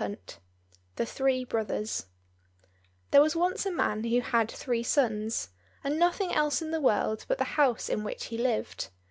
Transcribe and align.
124 0.00 0.40
The 0.96 1.04
Three 1.04 1.44
Brothers 1.44 2.06
There 3.10 3.20
was 3.20 3.36
once 3.36 3.66
a 3.66 3.70
man 3.70 4.02
who 4.04 4.20
had 4.22 4.50
three 4.50 4.82
sons, 4.82 5.50
and 5.84 5.98
nothing 5.98 6.32
else 6.32 6.62
in 6.62 6.70
the 6.70 6.80
world 6.80 7.26
but 7.28 7.36
the 7.36 7.44
house 7.60 7.90
in 7.90 8.02
which 8.02 8.28
he 8.28 8.38
lived. 8.38 8.88